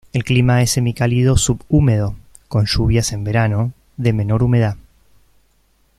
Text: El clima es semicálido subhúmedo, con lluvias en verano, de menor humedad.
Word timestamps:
El 0.13 0.23
clima 0.23 0.63
es 0.63 0.71
semicálido 0.71 1.37
subhúmedo, 1.37 2.15
con 2.47 2.65
lluvias 2.65 3.11
en 3.13 3.23
verano, 3.23 3.71
de 3.97 4.13
menor 4.13 4.41
humedad. 4.41 4.75